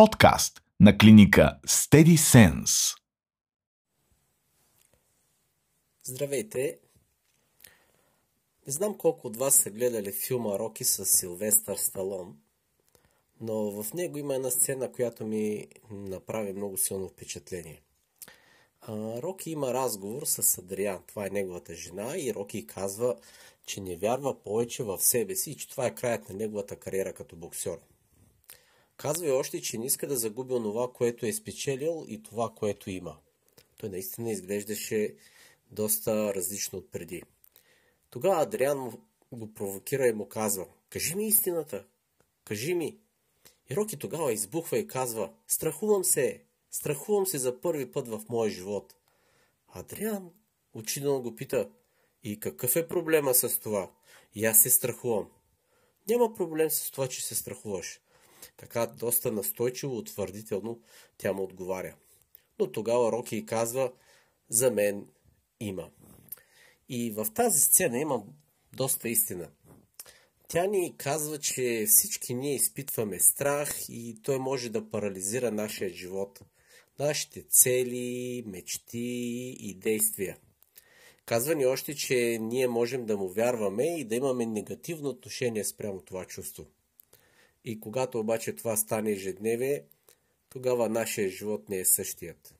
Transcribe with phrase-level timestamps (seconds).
[0.00, 2.96] Подкаст на клиника Steady Sense.
[6.02, 6.78] Здравейте!
[8.66, 12.36] Не знам колко от вас са гледали филма Роки с Силвестър Сталон,
[13.40, 17.82] но в него има една сцена, която ми направи много силно впечатление.
[19.22, 23.16] Роки има разговор с Адриан, това е неговата жена, и Роки казва,
[23.66, 27.12] че не вярва повече в себе си и че това е краят на неговата кариера
[27.12, 27.78] като боксер.
[29.00, 32.90] Казва и още, че не иска да загуби онова, което е спечелил и това, което
[32.90, 33.16] има.
[33.78, 35.14] Той наистина изглеждаше
[35.70, 37.22] доста различно от преди.
[38.10, 38.92] Тогава Адриан
[39.32, 41.84] го провокира и му казва, кажи ми истината,
[42.44, 42.98] кажи ми.
[43.70, 48.50] И Роки тогава избухва и казва, страхувам се, страхувам се за първи път в моя
[48.50, 48.94] живот.
[49.68, 50.30] Адриан
[50.74, 51.70] учително го пита,
[52.22, 53.90] и какъв е проблема с това?
[54.34, 55.28] И аз се страхувам.
[56.08, 58.00] Няма проблем с това, че се страхуваш.
[58.60, 60.80] Така доста настойчиво, утвърдително
[61.18, 61.94] тя му отговаря.
[62.58, 63.92] Но тогава Роки казва,
[64.48, 65.06] за мен
[65.60, 65.90] има.
[66.88, 68.22] И в тази сцена има
[68.72, 69.48] доста истина.
[70.48, 76.40] Тя ни казва, че всички ние изпитваме страх и той може да парализира нашия живот,
[76.98, 80.36] нашите цели, мечти и действия.
[81.26, 86.00] Казва ни още, че ние можем да му вярваме и да имаме негативно отношение спрямо
[86.00, 86.66] това чувство.
[87.64, 89.84] И когато обаче това стане ежедневие,
[90.50, 92.54] тогава нашия живот не е същият.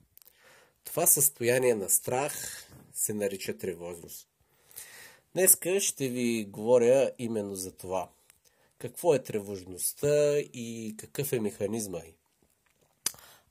[0.84, 4.28] Това състояние на страх се нарича тревожност.
[5.32, 8.10] Днеска ще ви говоря именно за това.
[8.78, 12.14] Какво е тревожността и какъв е механизма й.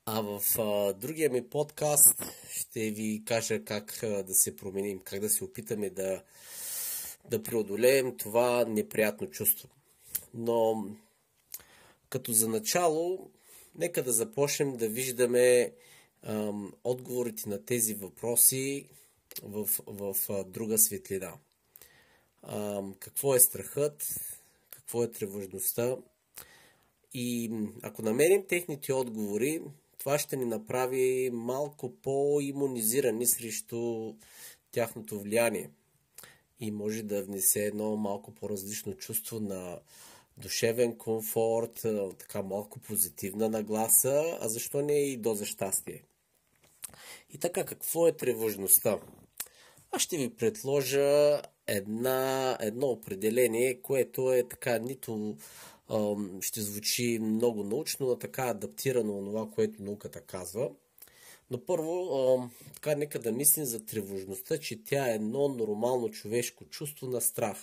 [0.05, 5.19] А в а, другия ми подкаст ще ви кажа как а, да се променим, как
[5.19, 6.23] да се опитаме да,
[7.29, 9.69] да преодолеем това неприятно чувство.
[10.33, 10.85] Но
[12.09, 13.31] като за начало,
[13.75, 15.73] нека да започнем да виждаме
[16.23, 18.89] ам, отговорите на тези въпроси
[19.43, 21.33] в, в, в друга светлина.
[22.43, 24.19] Ам, какво е страхът?
[24.71, 25.97] Какво е тревожността?
[27.13, 29.61] И ако намерим техните отговори,
[29.97, 34.13] това ще ни направи малко по-иммунизирани срещу
[34.71, 35.69] тяхното влияние.
[36.59, 39.79] И може да внесе едно малко по-различно чувство на
[40.39, 41.85] душевен комфорт,
[42.19, 46.03] така малко позитивна нагласа, а защо не и доза щастие.
[47.33, 48.99] И така, какво е тревожността?
[49.91, 55.37] Аз ще ви предложа една, едно определение, което е така нито
[56.41, 60.71] ще звучи много научно, но така адаптирано на това, което науката казва.
[61.51, 67.07] Но първо, така нека да мислим за тревожността, че тя е едно нормално човешко чувство
[67.07, 67.57] на страх.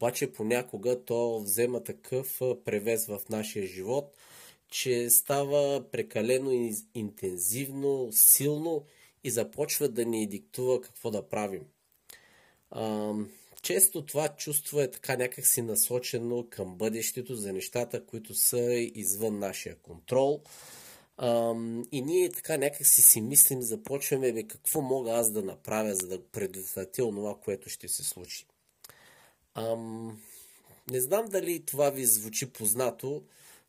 [0.00, 4.16] Обаче понякога то взема такъв превес в нашия живот,
[4.70, 8.84] че става прекалено интензивно, силно
[9.24, 11.64] и започва да ни диктува какво да правим.
[13.62, 19.76] Често това чувство е така някакси насочено към бъдещето за нещата, които са извън нашия
[19.76, 20.42] контрол.
[21.92, 26.22] И ние така някакси си мислим, започваме, бе, какво мога аз да направя, за да
[26.22, 28.46] предотвратя онова, което ще се случи.
[29.54, 30.20] Ам,
[30.90, 33.22] не знам дали това ви звучи познато,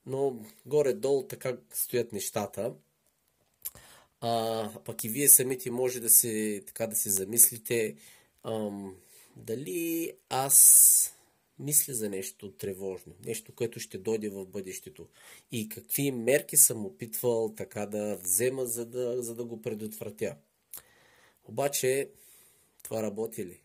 [0.06, 2.74] но горе-долу така стоят нещата.
[4.22, 7.96] А, пък и вие самите може да се, така да се замислите
[8.44, 8.96] ам,
[9.36, 11.16] дали аз
[11.60, 15.08] мисля за нещо тревожно, нещо, което ще дойде в бъдещето
[15.52, 20.36] и какви мерки съм опитвал така да взема, за да, за да го предотвратя.
[21.46, 22.10] Обаче,
[22.84, 23.62] това работи ли?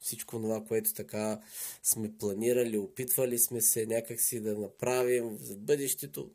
[0.00, 1.40] Всичко това, което така
[1.82, 6.30] сме планирали, опитвали сме се някакси да направим за бъдещето,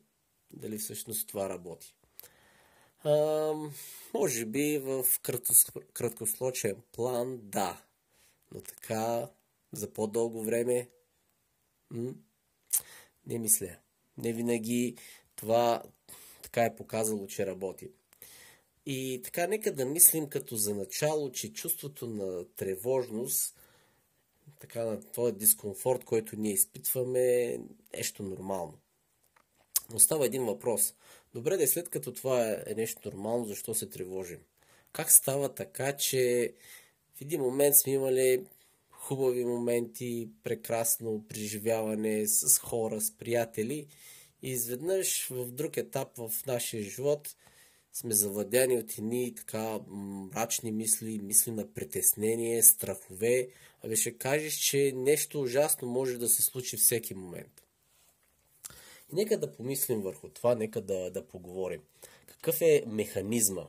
[0.52, 1.96] дали всъщност това работи?
[3.04, 3.52] А,
[4.14, 5.06] може би в
[5.92, 7.82] краткосрочен план да,
[8.52, 9.30] но така,
[9.72, 10.88] за по-дълго време,
[11.90, 12.14] м-
[13.26, 13.76] не мисля.
[14.18, 14.96] Не винаги
[15.36, 15.82] това
[16.42, 17.90] така е показало, че работи.
[18.86, 23.56] И така, нека да мислим като за начало, че чувството на тревожност,
[24.60, 27.58] така на този дискомфорт, който ние изпитваме, е
[27.96, 28.78] нещо нормално.
[29.90, 30.94] Но става един въпрос.
[31.34, 34.40] Добре, да след като това е нещо нормално, защо се тревожим?
[34.92, 36.52] Как става така, че
[37.14, 38.44] в един момент сме имали
[38.90, 43.86] хубави моменти, прекрасно преживяване с хора, с приятели
[44.42, 47.36] и изведнъж в друг етап в нашия живот
[47.94, 53.48] сме завладяни от едни така мрачни мисли, мисли на притеснение, страхове.
[53.84, 57.62] Абе ще кажеш, че нещо ужасно може да се случи всеки момент.
[59.12, 61.80] И нека да помислим върху това, нека да, да поговорим.
[62.26, 63.66] Какъв е механизма?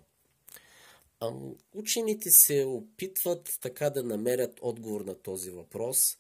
[1.19, 1.31] А,
[1.73, 6.17] учените се опитват така да намерят отговор на този въпрос.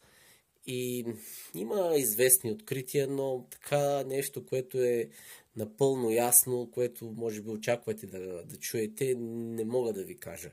[0.67, 1.05] И
[1.55, 5.09] има известни открития, но така нещо, което е
[5.55, 10.51] напълно ясно, което може би очаквате да, да чуете, не мога да ви кажа.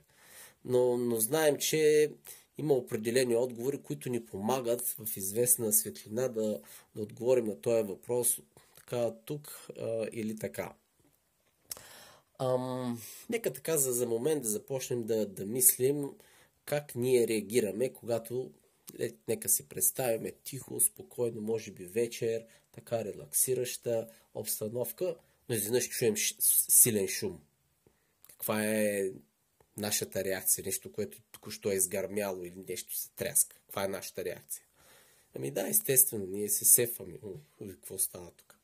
[0.65, 2.11] Но, но знаем, че
[2.59, 6.61] има определени отговори, които ни помагат в известна светлина да,
[6.97, 8.41] да отговорим на този въпрос
[8.77, 10.73] така тук а, или така.
[12.39, 13.01] Ам,
[13.31, 16.11] нека така за, за момент да започнем да, да мислим
[16.65, 18.51] как ние реагираме, когато
[19.29, 25.17] нека си представяме тихо, спокойно, може би вечер, така релаксираща обстановка,
[25.49, 27.41] но изведнъж чуем силен шум.
[28.29, 29.11] Каква е
[29.77, 30.65] нашата реакция?
[30.67, 33.57] Нещо, което току-що е изгармяло или нещо се тряска.
[33.57, 34.65] Каква е нашата реакция?
[35.35, 37.19] Ами да, естествено, ние се сефаме.
[37.69, 38.59] Какво става тук?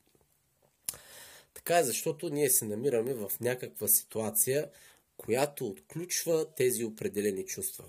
[1.54, 4.70] Така е, защото ние се намираме в някаква ситуация,
[5.16, 7.84] която отключва тези определени чувства.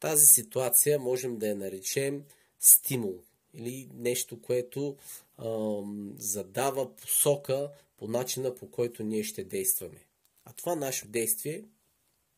[0.00, 2.24] Тази ситуация можем да я наречем
[2.60, 3.22] стимул
[3.54, 4.96] или нещо, което
[5.38, 10.04] ам, задава посока по начина по който ние ще действаме.
[10.44, 11.64] А това наше действие,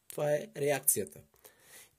[0.08, 1.20] това е реакцията.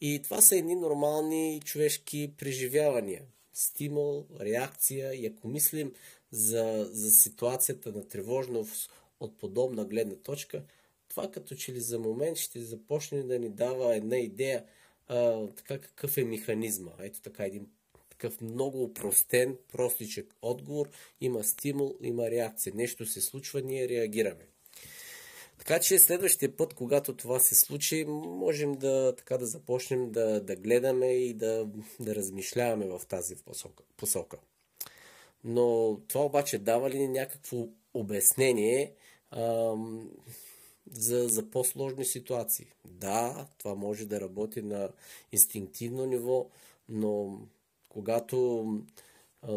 [0.01, 3.23] И това са едни нормални човешки преживявания.
[3.53, 5.93] Стимул, реакция и ако мислим
[6.31, 10.63] за, за ситуацията на тревожност от подобна гледна точка,
[11.09, 14.65] това като че ли за момент ще започне да ни дава една идея
[15.07, 16.91] а, така какъв е механизма.
[16.99, 17.67] Ето така един
[18.09, 20.89] такъв много упростен, простичък отговор.
[21.21, 22.73] Има стимул, има реакция.
[22.75, 24.47] Нещо се случва, ние реагираме.
[25.57, 30.55] Така че следващия път, когато това се случи, можем да, така да започнем да, да
[30.55, 31.67] гледаме и да,
[31.99, 33.83] да размишляваме в тази посока.
[33.97, 34.37] посока.
[35.43, 38.93] Но това обаче дава ли някакво обяснение
[39.31, 40.09] ам,
[40.91, 42.65] за, за по-сложни ситуации?
[42.85, 44.89] Да, това може да работи на
[45.31, 46.49] инстинктивно ниво,
[46.89, 47.39] но
[47.89, 48.65] когато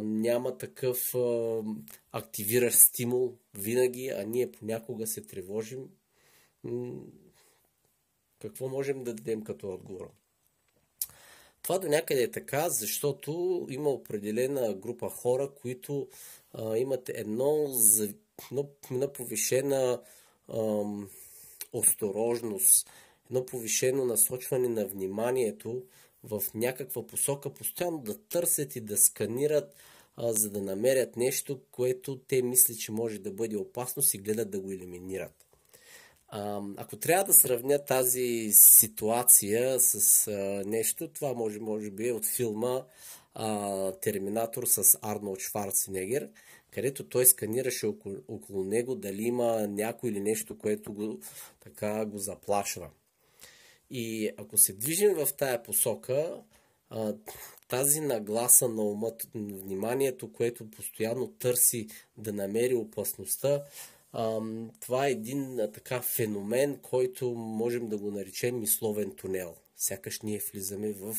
[0.02, 1.14] няма такъв
[2.12, 5.88] активиращ стимул винаги, а ние понякога се тревожим,
[8.38, 10.10] какво можем да дадем като отговор?
[11.62, 16.08] Това до някъде е така, защото има определена група хора, които
[16.52, 17.68] а, имат едно,
[18.50, 20.00] едно, една повишена
[20.54, 21.08] ам,
[21.72, 22.90] осторожност,
[23.30, 25.82] едно повишено насочване на вниманието
[26.24, 29.74] в някаква посока, постоянно да търсят и да сканират,
[30.16, 34.50] а, за да намерят нещо, което те мислят, че може да бъде опасно и гледат
[34.50, 35.46] да го елиминират.
[36.28, 42.12] А, ако трябва да сравня тази ситуация с а, нещо, това може, може би е
[42.12, 42.82] от филма
[44.00, 46.28] Терминатор с Арнолд Шварценегер,
[46.76, 51.18] където той сканираше около, около него дали има някой или нещо, което го,
[51.60, 52.90] така, го заплашва.
[53.90, 56.42] И ако се движим в тая посока,
[56.90, 57.14] а,
[57.68, 63.62] тази нагласа на умът, вниманието, което постоянно търси да намери опасността,
[64.80, 69.54] това е един така феномен, който можем да го наречем мисловен тунел.
[69.76, 71.16] Сякаш ние влизаме в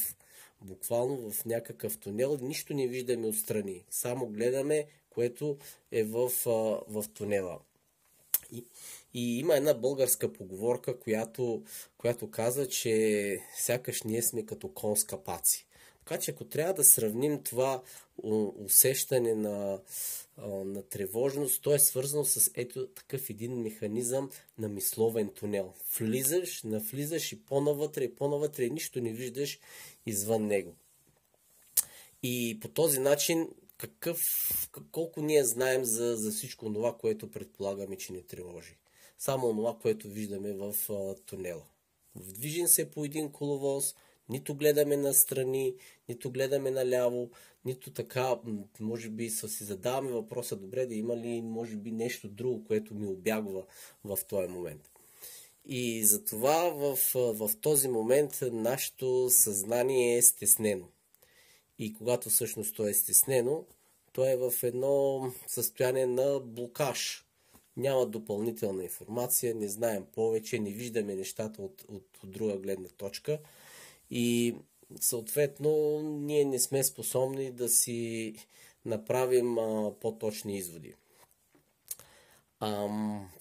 [0.62, 3.86] буквално в някакъв тунел, нищо не виждаме отстрани.
[3.90, 4.86] Само гледаме,
[5.18, 5.58] което
[5.92, 6.32] е в,
[6.88, 7.60] в тунела.
[8.52, 8.64] И,
[9.14, 11.64] и има една българска поговорка, която,
[11.98, 15.66] която казва, че сякаш ние сме като конска паци.
[16.00, 17.82] Така че ако трябва да сравним това
[18.66, 19.80] усещане на,
[20.48, 25.74] на тревожност, то е свързано с ето такъв един механизъм на мисловен тунел.
[26.00, 29.60] Влизаш, навлизаш и по-навътре, и по-навътре, и нищо не виждаш
[30.06, 30.76] извън него.
[32.24, 34.22] И по този начин, какъв,
[34.92, 38.78] колко ние знаем за, за всичко това, което предполагаме, че ни тревожи.
[39.18, 41.66] Само това, което виждаме в а, тунела.
[42.16, 43.96] Движим се по един коловоз,
[44.30, 45.76] нито гледаме на страни,
[46.10, 47.30] нито гледаме наляво,
[47.66, 48.40] нито така,
[48.80, 53.08] може би си задаваме въпроса, добре, да има ли, може би, нещо друго, което ми
[53.08, 53.64] обягва
[54.04, 54.92] в този момент.
[55.66, 60.88] И затова в, в този момент нашето съзнание е стеснено.
[61.80, 63.66] И когато всъщност то е стеснено,
[64.14, 67.26] то е в едно състояние на блокаж.
[67.78, 73.40] Няма допълнителна информация, не знаем повече, не виждаме нещата от, от, от друга гледна точка.
[74.12, 74.56] И
[75.02, 78.34] съответно ние не сме способни да си
[78.86, 80.94] направим а, по-точни изводи.
[82.60, 82.88] А,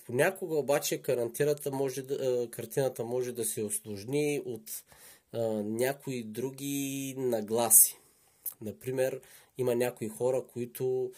[0.07, 4.85] понякога обаче картината може да, картината може да се осложни от
[5.33, 7.99] а, някои други нагласи.
[8.61, 9.21] Например,
[9.59, 11.13] има някои хора, които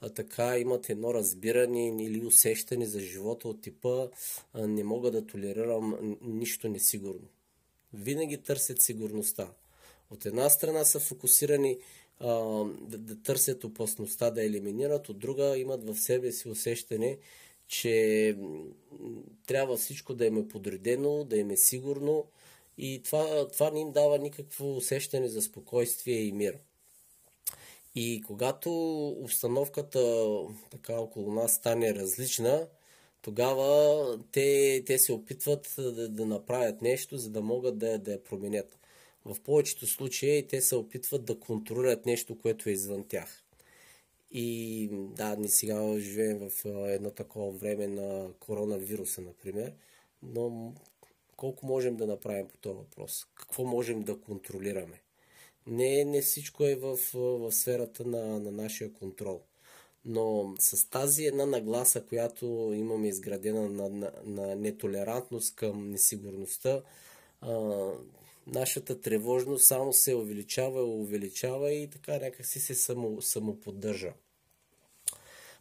[0.00, 4.08] а, така имат едно разбиране или усещане за живота от типа
[4.52, 7.28] а, не мога да толерирам нищо несигурно.
[7.92, 9.50] Винаги търсят сигурността.
[10.10, 11.78] От една страна са фокусирани
[12.20, 12.28] а,
[12.80, 17.18] да, да търсят опасността да елиминират, от друга имат в себе си усещане,
[17.68, 18.36] че
[19.46, 22.26] трябва всичко да им е подредено, да им е сигурно
[22.78, 26.58] и това, това не им дава никакво усещане за спокойствие и мир.
[27.94, 28.70] И когато
[29.08, 30.24] обстановката
[30.70, 32.68] така около нас стане различна,
[33.22, 38.24] тогава те, те се опитват да, да направят нещо, за да могат да, да я
[38.24, 38.78] променят.
[39.24, 43.44] В повечето случаи те се опитват да контролират нещо, което е извън тях.
[44.30, 49.72] И да, ние сега живеем в едно такова време на коронавируса, например,
[50.22, 50.74] но
[51.36, 53.26] колко можем да направим по този въпрос?
[53.34, 55.03] Какво можем да контролираме?
[55.66, 59.42] Не, не всичко е в, в сферата на, на нашия контрол.
[60.04, 66.82] Но с тази една нагласа, която имаме изградена на, на, на нетолерантност към несигурността,
[67.40, 67.90] а,
[68.46, 74.12] нашата тревожност само се увеличава увеличава и така някакси се само, самоподдържа.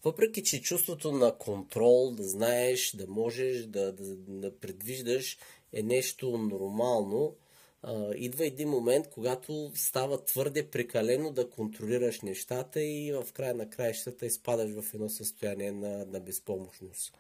[0.04, 5.38] Въпреки, че чувството на контрол, да знаеш, да можеш, да, да, да предвиждаш
[5.74, 7.36] е нещо нормално,
[8.16, 14.26] идва един момент, когато става твърде прекалено да контролираш нещата и в края на краищата
[14.26, 17.18] изпадаш в едно състояние на, на безпомощност.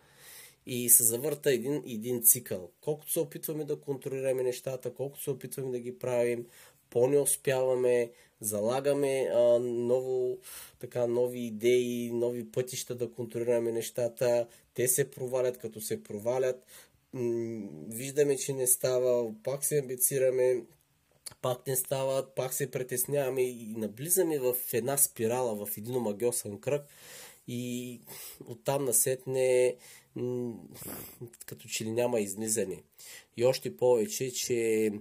[0.65, 2.71] И се завърта един, един цикъл.
[2.81, 6.45] Колкото се опитваме да контролираме нещата, колкото се опитваме да ги правим,
[6.89, 10.37] по-не успяваме, залагаме а, ново,
[10.79, 16.65] така, нови идеи, нови пътища да контролираме нещата, те се провалят, като се провалят,
[17.89, 20.63] виждаме, че не става, пак се амбицираме,
[21.41, 26.85] пак не става, пак се притесняваме и наблизаме в една спирала, в един омагиосен кръг
[27.47, 28.01] и
[28.47, 29.75] оттам насетне
[31.45, 32.83] като че ли няма излизане.
[33.37, 34.91] И още повече, че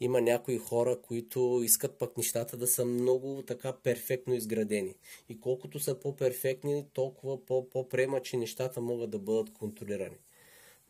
[0.00, 4.94] има някои хора, които искат пък нещата да са много така перфектно изградени.
[5.28, 10.16] И колкото са по-перфектни, толкова по-приема, че нещата могат да бъдат контролирани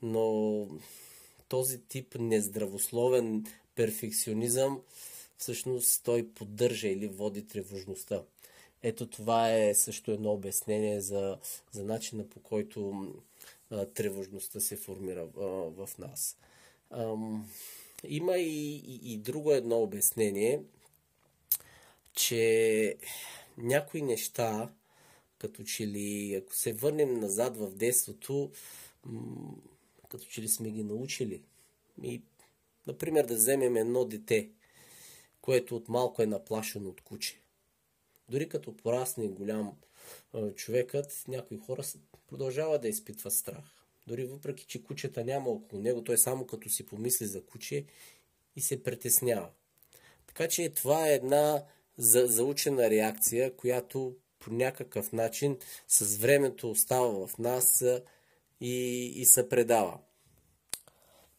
[0.02, 0.68] но
[1.48, 4.80] този тип нездравословен перфекционизъм
[5.38, 8.22] всъщност той поддържа или води тревожността.
[8.82, 11.38] Ето това е също едно обяснение за,
[11.72, 13.06] за начина по който
[13.70, 16.36] а, тревожността се формира а, в нас.
[16.90, 17.14] А,
[18.08, 20.62] има и, и, и друго едно обяснение,
[22.12, 22.96] че
[23.58, 24.72] някои неща,
[25.38, 28.50] като че ли, ако се върнем назад в детството,
[30.18, 31.42] като че ли сме ги научили.
[32.02, 32.22] И,
[32.86, 34.50] например, да вземем едно дете,
[35.40, 37.40] което от малко е наплашено от куче.
[38.28, 39.72] Дори като порасне голям
[40.54, 41.82] човекът, някои хора
[42.28, 43.64] продължават да изпитват страх.
[44.06, 47.84] Дори въпреки, че кучета няма около него, той само като си помисли за куче
[48.56, 49.48] и се притеснява.
[50.26, 51.64] Така че това е една
[52.08, 55.58] заучена реакция, която по някакъв начин
[55.88, 57.84] с времето остава в нас
[58.60, 59.98] и, и се предава.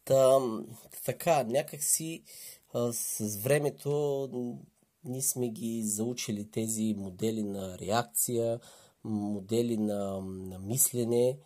[0.07, 0.39] Та,
[1.05, 2.23] така, някакси
[2.73, 4.29] а, с времето
[5.03, 8.59] ние сме ги заучили тези модели на реакция,
[9.03, 11.37] модели на, на мислене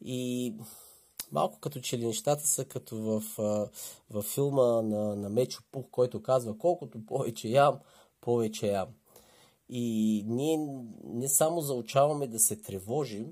[0.00, 0.54] и
[1.32, 3.22] малко като че ли нещата са като в,
[4.10, 7.78] в филма на, на Мечо Пух, който казва колкото повече ям,
[8.20, 8.88] повече ям.
[9.68, 10.58] И ние
[11.04, 13.26] не само заучаваме да се тревожим,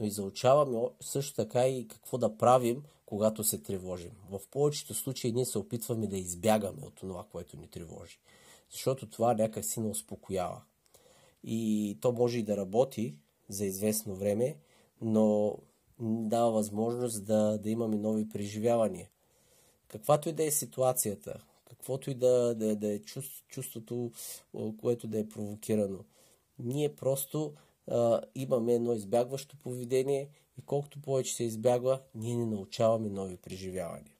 [0.00, 4.12] но и заучаваме също така и какво да правим, когато се тревожим.
[4.30, 8.18] В повечето случаи ние се опитваме да избягаме от това, което ни тревожи.
[8.70, 10.62] Защото това някак си не успокоява.
[11.44, 13.16] И то може и да работи
[13.48, 14.56] за известно време,
[15.00, 15.56] но
[16.00, 19.08] дава възможност да, да имаме нови преживявания.
[19.88, 22.98] Каквато и да е ситуацията, каквото и да, да, да е
[23.48, 24.12] чувството,
[24.80, 26.04] което да е провокирано.
[26.58, 27.54] Ние просто
[27.86, 34.12] а, имаме едно избягващо поведение и колкото повече се избягва, ние не научаваме нови преживявания.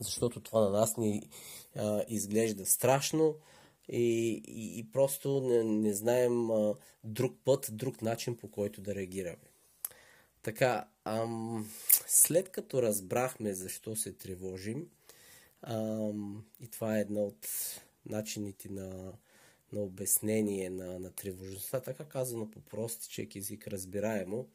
[0.00, 1.28] Защото това на нас ни
[1.76, 3.34] а, изглежда страшно
[3.88, 8.94] и, и, и просто не, не знаем а, друг път, друг начин по който да
[8.94, 9.50] реагираме.
[10.42, 11.70] Така, ам,
[12.06, 14.88] след като разбрахме защо се тревожим,
[15.62, 17.48] ам, и това е една от
[18.06, 19.12] начините на
[19.74, 24.46] на обяснение на, на тревожността, така казано по простичек език, разбираемо,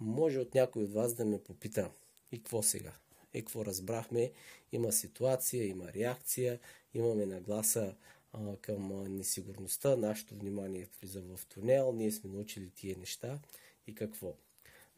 [0.00, 1.90] може от някой от вас да ме попита
[2.32, 2.92] и какво сега?
[3.34, 4.32] И какво разбрахме?
[4.72, 6.60] Има ситуация, има реакция,
[6.94, 7.94] имаме нагласа
[8.32, 13.38] а, към несигурността, нашето внимание влиза в тунел, ние сме научили тия неща
[13.86, 14.34] и какво.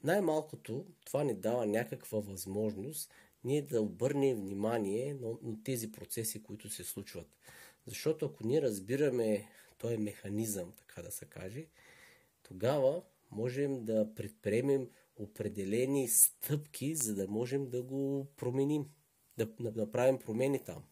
[0.05, 3.11] Най-малкото това ни дава някаква възможност
[3.45, 7.39] ние да обърнем внимание на, на тези процеси, които се случват.
[7.87, 11.67] Защото ако ние разбираме този механизъм, така да се каже,
[12.43, 18.87] тогава можем да предприемем определени стъпки, за да можем да го променим,
[19.39, 20.85] да направим промени там.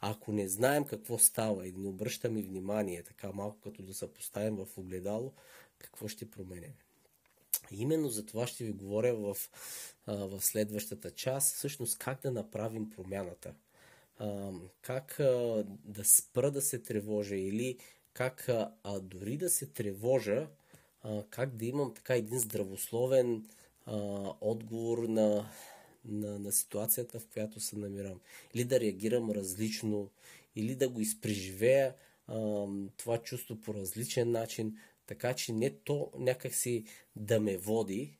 [0.00, 4.56] Ако не знаем какво става и не обръщаме внимание, така малко като да се поставим
[4.56, 5.32] в огледало,
[5.78, 6.76] какво ще променяме?
[7.70, 9.36] Именно за това ще ви говоря в,
[10.06, 13.54] в следващата част, всъщност как да направим промяната.
[14.80, 15.16] Как
[15.84, 17.78] да спра да се тревожа или
[18.12, 18.48] как
[19.02, 20.48] дори да се тревожа,
[21.30, 23.46] как да имам така един здравословен
[24.40, 25.50] отговор на,
[26.04, 28.20] на, на ситуацията, в която се намирам.
[28.54, 30.10] Или да реагирам различно,
[30.56, 31.94] или да го изпреживея
[32.96, 36.84] това чувство по различен начин, така че не то някакси
[37.16, 38.16] да ме води,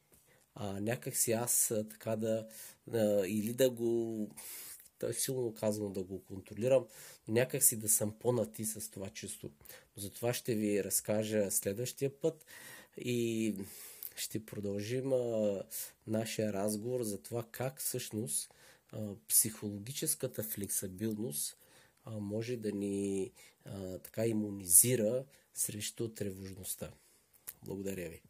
[0.55, 2.47] а някакси аз така да
[2.93, 4.29] а, или да го
[5.09, 6.87] е силно казано да го контролирам,
[7.29, 9.51] но някакси да съм по-нати с това чувство.
[9.97, 12.45] Но за това ще ви разкажа следващия път
[12.97, 13.55] и
[14.17, 15.63] ще продължим а,
[16.07, 18.55] нашия разговор за това как всъщност
[18.93, 21.57] а, психологическата флексибилност
[22.05, 23.33] а, може да ни
[23.65, 26.91] а, така иммунизира срещу тревожността.
[27.63, 28.23] Благодаря ви.